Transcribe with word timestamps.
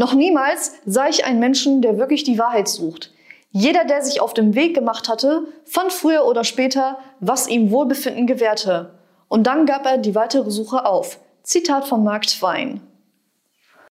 Noch 0.00 0.14
niemals 0.14 0.72
sah 0.86 1.08
ich 1.08 1.26
einen 1.26 1.40
Menschen, 1.40 1.82
der 1.82 1.98
wirklich 1.98 2.24
die 2.24 2.38
Wahrheit 2.38 2.68
sucht. 2.68 3.12
Jeder, 3.50 3.84
der 3.84 4.00
sich 4.00 4.22
auf 4.22 4.32
den 4.32 4.54
Weg 4.54 4.74
gemacht 4.74 5.10
hatte, 5.10 5.42
fand 5.66 5.92
früher 5.92 6.24
oder 6.24 6.42
später, 6.42 6.96
was 7.20 7.46
ihm 7.46 7.70
Wohlbefinden 7.70 8.26
gewährte. 8.26 8.94
Und 9.28 9.46
dann 9.46 9.66
gab 9.66 9.84
er 9.84 9.98
die 9.98 10.14
weitere 10.14 10.50
Suche 10.50 10.86
auf. 10.86 11.20
Zitat 11.42 11.86
von 11.86 12.02
Mark 12.02 12.26
Twain. 12.26 12.80